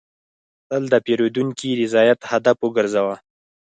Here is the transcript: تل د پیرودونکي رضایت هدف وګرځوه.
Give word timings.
تل 0.69 0.83
د 0.93 0.95
پیرودونکي 1.05 1.69
رضایت 1.81 2.19
هدف 2.31 2.57
وګرځوه. 2.61 3.15